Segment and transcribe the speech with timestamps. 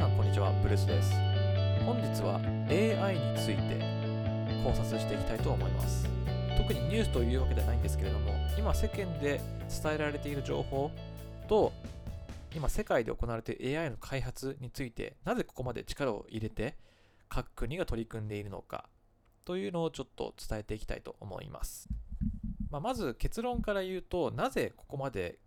[0.00, 0.50] さんこんにちは。
[0.62, 1.12] ブルースです。
[1.84, 3.78] 本日は AI について
[4.64, 6.08] 考察していきたいと思います。
[6.56, 10.90] 特にニュースというわけではないんですけれども今世間で伝えられている情報
[11.50, 11.74] と
[12.56, 16.78] 今世界で行われている AI の開発についてなぜここまで力を入れて
[17.28, 18.88] 各国が取り組んでいるのか
[19.44, 21.90] というのをちょっと伝えていきたいと思います、
[22.70, 25.40] まあ、まず結論から言うとなぜここまで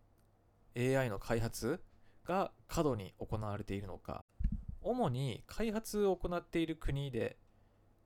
[0.78, 1.82] AI の開発
[2.24, 4.24] が過度に行われているのか。
[4.84, 7.38] 主に開発を行っている国で、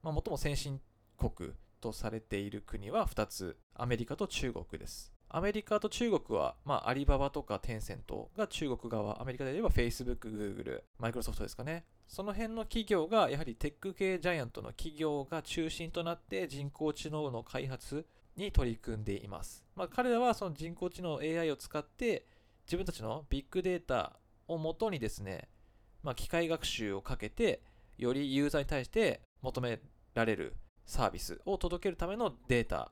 [0.03, 0.81] まあ、最も先進
[1.17, 11.83] 国とされている国は2つアメリカと中国ですアメリカと中国は、まあ、アリババとかテンセントが中国側、アメリカで言えば Facebook、Google、マイクロソフトですかね。
[12.07, 18.05] その辺の企業が、やはりテック系ジャイアントの企業が中心となって人工知能の開発
[18.37, 19.65] に取り組んでいます。
[19.75, 22.25] まあ、彼らはその人工知能 AI を使って
[22.65, 25.49] 自分たちのビッグデータをもとにですね、
[26.03, 27.61] まあ、機械学習をかけて、
[27.97, 29.79] よりユーザーに対して求め
[30.13, 32.91] られるサービスを届けるためのデータ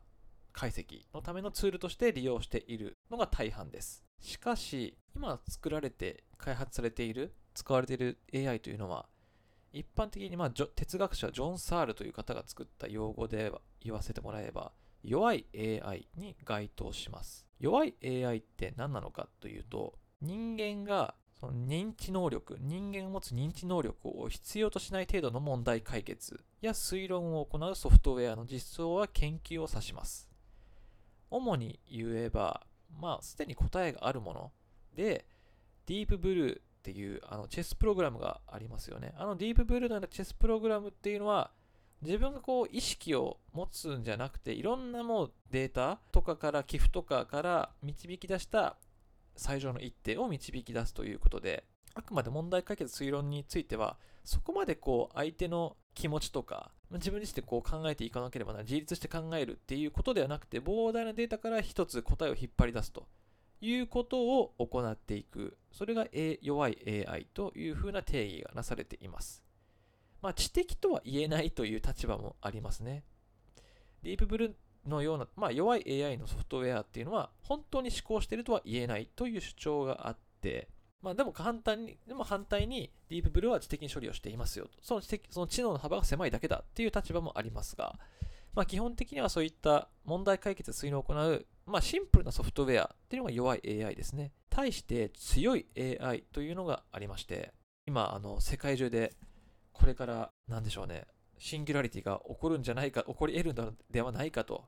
[0.51, 4.03] 解析のためのツールとして利用しているのが大半です。
[4.19, 9.05] しかし、今作られて開発されている、使われている AI というのは、
[9.73, 14.71] 一般的にまあ哲学者ジョン・サールという方が作った用語で言わせてもらえば、
[15.03, 17.45] 弱い AI に該当します。
[17.59, 30.29] 弱い AI って何なのかというと、人間がその認知能力、人間を持つ認知能力を必要としない程度の問題解決や推論を行うソフトウェアの実装は研究を指します。
[31.29, 32.65] 主に言えば、
[32.99, 34.51] まあ、すでに答えがあるもの
[34.95, 35.25] で、
[35.85, 39.13] ディープブルーっていうあのチェスプログラムがありますよね。
[39.17, 41.51] あのディープブルーのチェスプログラムっていうのは、
[42.01, 48.77] 自分がこう意識を持つんじゃなくていろんなもうデータとかから寄付とかから導き出した
[49.35, 63.07] 最上の一手を導き出すということであくまで問題解決推論についてはそこまでこう相手の気持ちとか自分自身でこう考えていかなければならない自立して考えるっていうことではなくて膨大なデータから一つ答えを引っ張り出すと。
[63.61, 65.57] いうことを行っていく。
[65.71, 66.07] それが
[66.41, 69.43] 弱い AI というふうな定義がなされています。
[70.21, 73.03] まあ、知的とは言えないという立場もありますね。
[74.03, 74.55] ディープブル
[74.87, 80.69] のような、まあ、弱い AI のソフトウェアっていうのは、本当に思考しているとは言えないという主張があって、
[81.01, 84.71] まあ、でも簡単に、でも反対にディープブルーは知的に処理をしていますよと。
[84.81, 87.99] その知的その知能の幅が狭いだけだっていう立場もありますが、
[88.53, 94.31] まあ、基本的にはそういった問題解決推論を行う、まあ、シンプルなソフトウェアっていうのが弱い AI ですね。
[94.49, 97.53] 対して強い AI というのがありまして、
[97.85, 99.13] 今、あの世界中で
[99.75, 101.05] これから何でしょうね
[101.37, 104.65] シンギュラリティが起こるんじゃないか起こり得るのではないかと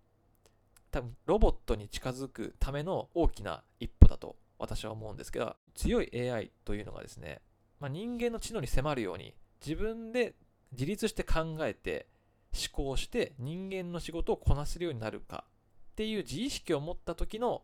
[0.98, 7.42] 多分ロボットに近づくための大きな一歩だと私は思うんですけど強い AI というのがですね、
[7.80, 10.34] まあ、人間の知能に迫るように自分で
[10.72, 12.08] 自立して考えて
[12.52, 15.44] 思考して人間の仕事をこなせるようになるか
[15.92, 17.62] っていう自意識を持った時の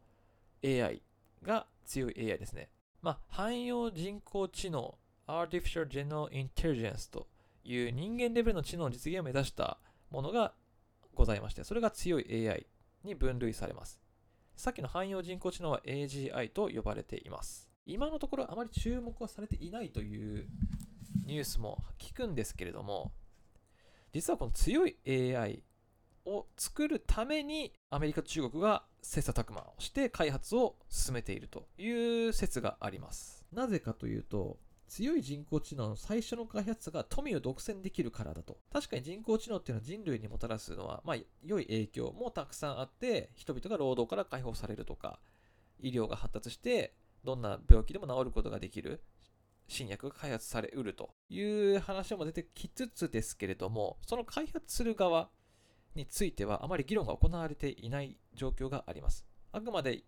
[0.63, 1.01] AI
[1.41, 2.69] が強い AI ですね。
[3.01, 4.95] まあ、汎用人工知能
[5.27, 7.25] Artificial General Intelligence と
[7.63, 9.79] いう人間レベルの知能の実現を目指した
[10.11, 10.53] ものが
[11.15, 12.67] ございまして、それが強い AI
[13.03, 13.99] に分類されます。
[14.55, 17.69] さっきの汎用人工知能は AGI と呼ばれています。
[17.85, 20.47] 今のところあまり注目はされていないという
[21.25, 23.11] ニュースも聞くんですけれども、
[24.13, 25.63] 実はこの強い AI
[26.25, 33.45] を作るためにアメリカ中国が切磋琢磨をして開発を進めているという説があります。
[33.51, 34.57] なぜかというと、
[34.87, 38.59] 強い人工知能の最初の開発者が富を独占できるからだと。
[38.71, 45.19] 確かに人工知能っていうのは人類にもたらすのは、まあ、良い影響もたくさんあって、人々が労働から解放されるとか、
[45.79, 49.01] 医療が発達して、どんな病気でも治ることができる
[49.67, 55.29] 新薬が開発されうるという話も出てきつつですけれども、その開発する側
[55.95, 59.25] についてはあまり議論が行われていない状況があります。
[59.51, 60.03] あくまで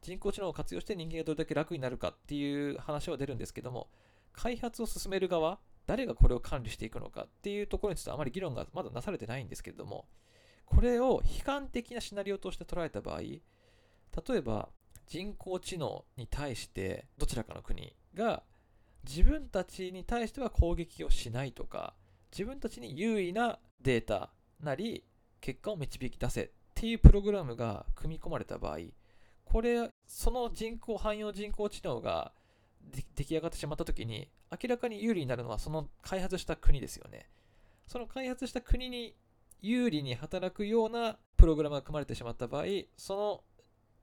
[0.00, 3.88] 人工知能を活用して人間がどれだけ楽になるかっていう話は出るんですけども、
[4.32, 10.06] 開発を進める側、誰がこれを管理していくのかっていうところについてあまり議論がまだなされてないんですけれども、
[10.66, 13.40] これを悲観的なシナリオとして捉えた場合、例
[14.36, 14.68] えば
[15.06, 18.42] 人工知能に対してどちらかの国が
[19.06, 21.94] 自分たちに対しては攻撃をしないとか、
[22.30, 24.30] 自分たちに優位なデータ
[24.60, 25.04] なり
[25.40, 28.78] 結果を導き出せっていうプログラムが組み込まれた場合、
[29.50, 32.32] これ、その人工、汎用人工知能が
[33.14, 37.28] 出来上がってしまった時に明らかに有利になるのはその開発した国ですよね。
[37.86, 39.14] その開発した国に
[39.60, 42.64] 有利に働くようなプログラムが組まれてしまった場合
[42.96, 43.44] その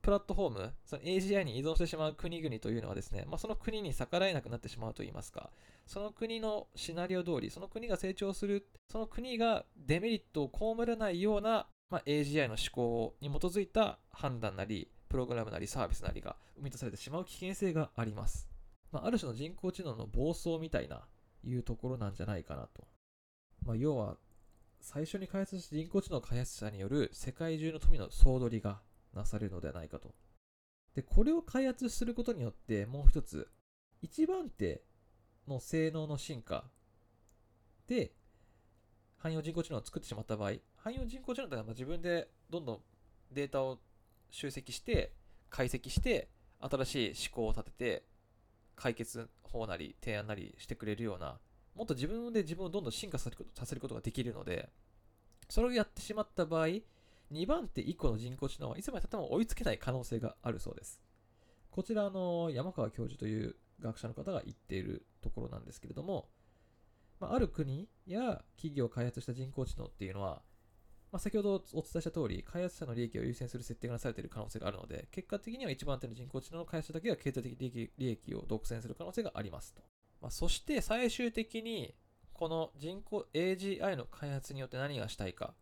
[0.02, 5.50] プラットフォーム、その AGI に依存してしまう国々というのはですね、まあ、その国に逆らえなくなってしまうといいますか、
[5.84, 18.48] その国のシナリオ通り、その国が成長する、その国がデメリットを被らないような、まあ、AGI の思考に基づいた判断なり、プログラムなりサービスなりが生み出されてしまう危険性があります。
[18.92, 21.06] まあ、ある種の人工知能の暴走みたいな
[21.44, 22.86] いうところなんじゃないかなと。
[23.64, 24.16] まあ、要は、
[24.80, 28.80] 最初に開発した人工知能開発者による世界中の富の総取りが
[29.14, 30.14] なされるのではないかと。
[30.94, 33.50] で、これを開発することによって、もう一つ、
[34.02, 34.82] 一番手
[35.48, 36.64] の性能の進化
[37.86, 38.12] で、
[39.18, 42.80] 汎用人工知能を作ってしまった場合、汎用人工知能ってのは自分でどんどん
[43.32, 43.80] データを
[44.36, 45.14] 集積して、
[45.48, 46.28] 解析して、
[46.60, 48.04] 新しい思考を立てて、
[48.74, 51.38] 解決法なり提案なりしてくれるような、
[51.74, 54.68] もっと自分で自分をどんどん進化させることができるので、
[55.48, 56.66] それをやってしまった場合、
[57.32, 61.00] 2番手以降の人工知能はいつまでたっても追いつけない可能性があるそうです。
[61.70, 66.28] こちらの山川教授という学者の方が言っているところなんですけれども、
[67.20, 70.42] まあ、ある国や企業を開発した人工知能っていうのは、
[71.12, 79.82] まあ、先ほどお伝えした通り、開発者の利益を優先する設定がなされている可能性があるので、結果的には一番手の人工知能の開発者だけが経済的利益を独占する可能性がありますと。
[80.20, 81.94] まあ、そして最終的に、
[82.32, 85.54] この人工 AGI の開発によって何がしたいか。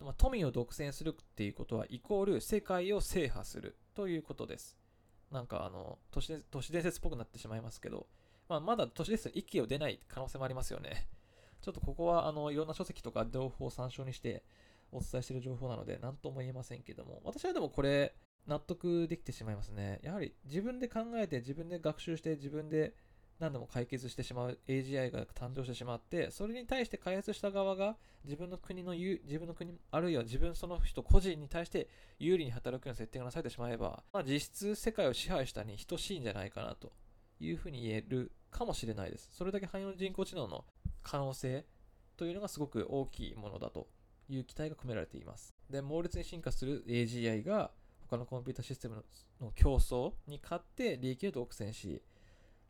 [0.00, 4.78] まあ、富を独占するっていうことは、イコール世界を制覇するということです。
[5.30, 6.28] なんかあの、都市
[6.72, 8.06] 伝説っぽくなってしまいますけど、
[8.48, 11.08] まあ、まだ都市伝説の息を出ない可能性もありますよね。
[11.60, 14.42] ちょっとここはあのいろんな書籍とか情報を参照にして
[14.92, 18.14] お伝えしている情報なので何とも言えませんけども、私はでもこれ
[18.46, 20.00] 納得できてしまいますね。
[20.02, 22.94] やはり自分で考えて自分で学習して自分で
[23.38, 36.92] 何度も解決してしまう AGI が誕生してしまって、それに対して開発した側が自分の国の自分の国、あるいは自分その人個人に対して有利に働くような設定がなされてしまえば、まあ、実質世界を支配したに等しいんじゃないかなと
[37.38, 39.30] いうふうに言えるかもしれないです。
[39.32, 40.64] それだけ汎用人工知能の
[41.02, 41.64] 可能性
[42.16, 43.88] というのがすごく大きいものだと
[44.28, 45.54] いう期待が込められています。
[45.68, 47.70] で、猛烈に進化する AGI が
[48.08, 49.04] 他のコンピュータシステム
[49.40, 52.02] の競争に勝って利益を独占し、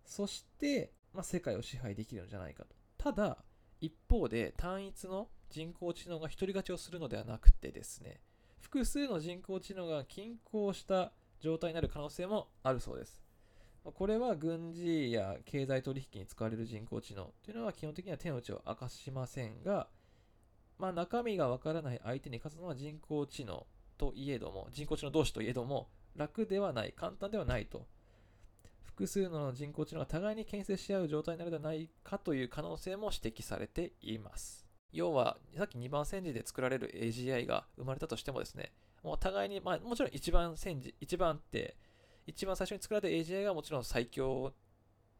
[0.04, 2.74] そして、まあ、世界を支配できるんじゃないかと。
[2.98, 3.38] ただ、
[3.80, 8.20] 一方で単一の人工知能が独り勝ちをするのではなくてですね、
[8.60, 13.20] 複数の人工知能が均衡した状態になる可能性もあるそうです。
[13.84, 19.88] これは軍事や経済取引に使われる人工知能というのは基本的には手の内を明かしませんが、
[20.78, 23.66] まあ、中身がわからない相手に勝つのは人工知能
[23.96, 27.86] といえども、人工知能同士といえども、楽ではない、簡単ではないと
[29.00, 34.66] 複数の人工知能が互いに牽制し合う状態になるではないかという可能性も指摘されています。
[34.92, 38.72] 要は、さっき2番戦時で作られる AGI が生まれたとしてもですね、
[39.02, 41.76] もう互いに、まあ、もちろん1番戦時、1番って、
[42.26, 44.52] 一番最初に作られた AGI がもちろん最強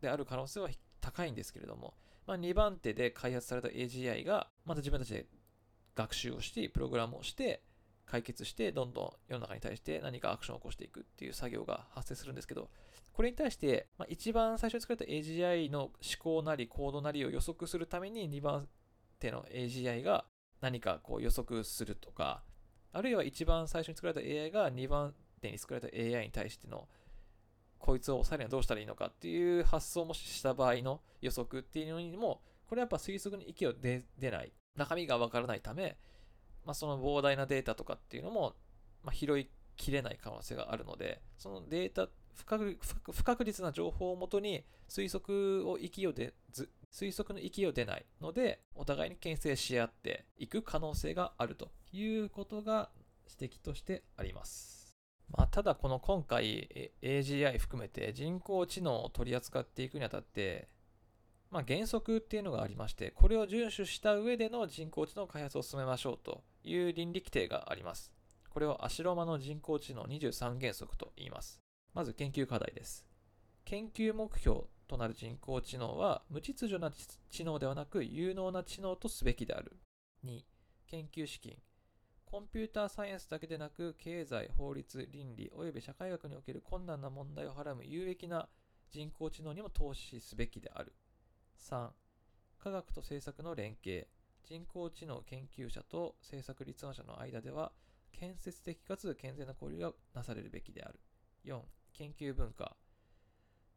[0.00, 0.68] である可能性は
[1.00, 1.94] 高いんですけれども、
[2.26, 5.26] まあ、2番手で開発された AGI が、また自分たちで
[5.94, 7.62] 学習をして、プログラムをして、
[8.06, 12.68] 解決して、どんどん世の中に対して何かアクションを起こしていくっていう作業が発生するんですけど、
[13.12, 18.68] これに対して、まあ、一番最初に作られた AGI の思考なりコードなりを予測するために2番
[19.20, 20.24] 手の AGI が
[20.60, 22.42] 何かこう予測するとか、
[22.92, 26.88] あるいは一番最初に作られた AI が2番手に作られた AI に対しての
[27.78, 34.52] こいつを抑えるにはどうしたらいいのかっていう発想もした場合の予測っていうのにも、これはやっぱ推測に息を出ない。
[34.76, 35.96] 中身がわからないため、
[36.64, 38.54] まあ、その膨大なデータとかっていうのも、
[39.02, 42.78] まあ、拾いきれない可能性があるので、そのデータ、不確
[43.12, 52.90] 不確実な情報をもとに推測を息を出ず推測の息を出ないので、お互いに牽制し合っていく可能性があるということが
[53.40, 54.79] 指摘としてあります。
[55.36, 60.68] まあ、ただこの今回 AGI 含めて人工知能を取り扱っていくにあたって、
[61.50, 68.12] まあ、原則っていうのがありまして、これを遵守した上での人工知能開発を進めましょうという倫理規定があります。
[68.50, 71.60] これをアシロマの人工知能23原則と言います。
[71.94, 73.06] まず研究課題です。
[73.64, 76.92] 研究目標となる人工知能は無秩序な
[77.30, 79.76] 知能ではなく有能な知能とすべきである。
[80.24, 80.40] 2、
[80.88, 81.56] 研究資金。
[82.30, 88.48] コンピューターサイエンスだけでなく経済、法律、倫理及び社会学における困難な問題をはらむ有益な
[88.88, 90.94] 人工知能にも投資すべきである。
[91.58, 91.90] 3、
[92.60, 94.06] 科学と政策の連携。
[94.44, 97.72] 人工知能研究者と政策立案者の間では
[98.12, 101.00] 建設的かつ健全な交流がなされるべきである。
[101.44, 101.60] 4、
[101.94, 102.76] 研究文化。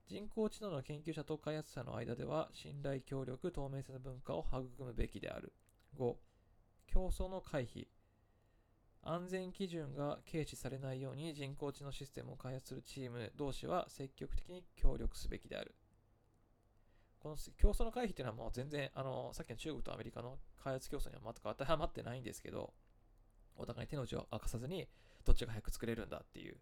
[0.08, 5.54] 人工知能の研究者と開発者の間では信頼協力、透明性の文化を育むべきである。
[5.98, 6.14] 5、
[6.86, 7.88] 競争の回避。
[9.06, 15.76] 安全基準が軽視されないように人工知能システムを開発するチーム同士は積極的に協力すべきである。
[17.20, 22.74] この競争の回避っていうのはもう全然、あの、さっきの中国とアメリカの開発競争には全く当てはまってないんですけど、
[23.56, 24.90] お互い手の内を明かさずに、
[25.24, 26.58] どっちが早く作れるんだっていう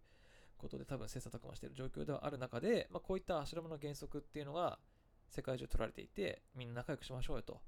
[0.56, 4.78] ことで多分切磋琢磨している状況ではある中で、まあ、こういった足ロの原則っていうのが
[5.28, 7.60] 世界中取られていて、みんな仲良くしましょうよと。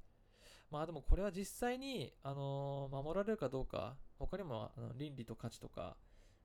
[0.71, 5.97] まあでもこれは実際に、あのー、守られるかどうか、他にもあの倫理と価値とか、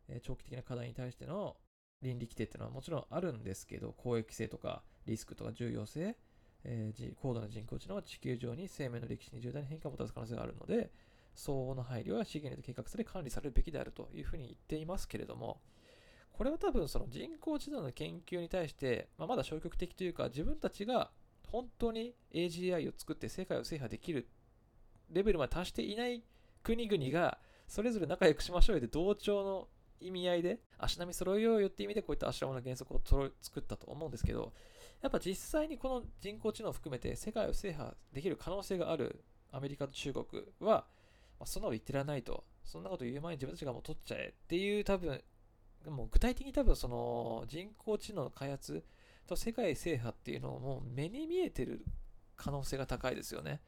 [0.07, 1.57] えー、長期的な課題に対しての
[2.01, 6.15] 倫理規定っていうのはもちろんあるんですけど、公益性とかリスクとか重要性、
[6.63, 10.91] えー、高度な人工知能は地球上に生命の歴史に重大な変化をもたらす可能性があるので、
[11.35, 15.61] 相応の配慮は資源で計画され管理されるべきであるというふうに言っていますけれども、
[16.33, 21.11] これは多分その人工知能の研究に対して、まあ、まだ消極的というか、自分たちが
[21.51, 24.27] 本当に AGI を作って世界を制覇できる
[25.11, 26.23] レベルまで達していない
[26.63, 29.67] 国々が、それぞれ仲良くしましょうよで同調の
[30.01, 33.01] 意味合いで、足並み揃えようよって意味でこういった足並みの原則を
[33.41, 34.53] 作ったと思うんですけど、
[35.01, 40.25] やっぱ実際にこの人工知能を含めて世界を制覇できる可能性があるアメリカと中国
[40.59, 40.85] は、
[41.39, 42.43] まあ、そんなこと言ってらないと。
[42.63, 45.19] そんなこと言う前に自分たちがもう取っちゃえっていう多分、
[45.87, 48.83] もう具体的に多分その人工知能の開発
[49.29, 51.85] と世界制覇っていうのをもう目に見えてる
[52.35, 53.61] 可能性が高いですよね。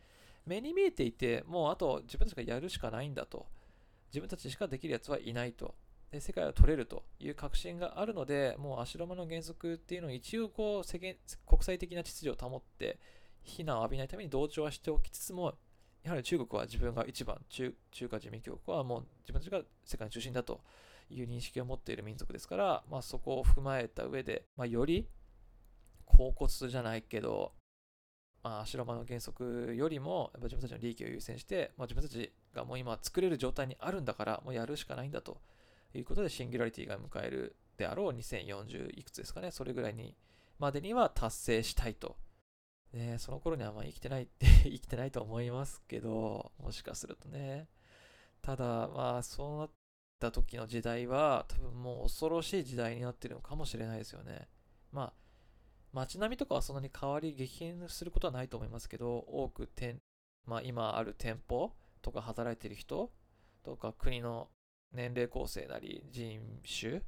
[0.45, 3.47] 目に見えていて、もうあと自分たちがやるしかないんだと。
[4.09, 5.75] 自分たちしかできるやつはいないと。
[6.11, 11.15] で世界を取れるという確信があるので、もう足ロマの原則っていうのを一応こう世間
[11.45, 12.99] 国際的な秩序を保って、
[13.43, 15.53] 非難を浴びないために同調はしておきつつも、
[16.03, 20.61] やはり中国は自分が一番、中中華人民共和国はもう自分たちが世界の中心だと
[21.09, 25.07] いう認識を持っている民族ですから、まあ、そこを踏まえた上で、まあ、より
[26.11, 27.53] 恍惚じゃないけど、
[28.43, 35.41] まあ、白間の原則よりも、やっぱ自分たちの利益を優先して、まあ、自分たちがもう今作れる状態にあるんだから、もうやるしかないんだと
[35.93, 40.15] いうことで、シンギュラリティが迎えるであろう2040いくつですかね、それぐらいに
[40.59, 42.17] までには達成したいと
[42.93, 47.69] ね、その頃にはまあ生きてないって 生きてないと思いますけど、もしかするとね。
[48.41, 49.71] ただ、まあ、そうなっ
[50.19, 54.49] た時の時代は、多分もう恐ろしい時代になってるのかもしれないですよね。
[54.91, 55.13] まあ、
[55.93, 59.99] 街並みとかはそんなに変わり激変することはないと思いますけど、多く店、
[60.45, 63.11] まあ、今ある店舗とか働いてる人
[63.63, 64.49] とか国の
[64.93, 66.39] 年齢構成なり人
[66.79, 67.01] 種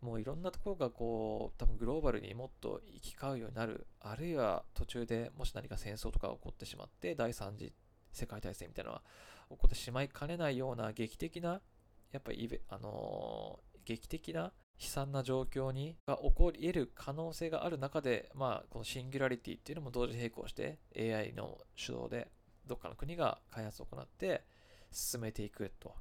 [0.00, 3.86] もういろんなところがこう、多分グローバルにもっと行き交うようになる。
[4.00, 7.72] あるいは途中でもし何か戦争とか起こってしまって、第三次
[8.12, 9.02] 世界大戦みたいなのが
[9.50, 11.60] 起こってしまいかねないような劇的な、
[12.10, 14.52] やっぱり、あのー、劇的な
[14.82, 22.28] 悲惨な状況にが起こり得る可能性がある中で、まあ、このシンギュラリティっていうのも同時並行して AI の主導で
[22.66, 24.42] どっかの国が開発を行って
[24.90, 25.94] 進めていくと。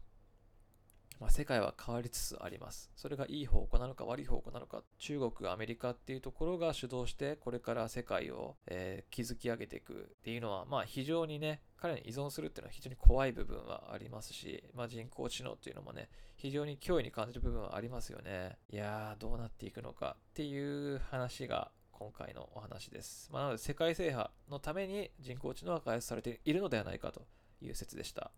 [1.21, 2.91] まあ、世界は変わりつつあります。
[2.95, 18.57] それがいい方向なのか悪い方向なのか、中国、アメリカっていうところが主導して、これから世界を、えー、築き上げていくっていうのは、まあ非常にね、彼に依存するっていうのは非常に怖い部分はありますし、まあ人工知能っていうのもね、非常に脅威に感じる部分はありますよね。
[18.71, 23.29] いやー、どうなっていくのかっていう話が今回のお話です。
[23.31, 27.27] まあ、なので世界制覇のために人工知能は開発されているのではないかと
[27.61, 28.31] いう説でした。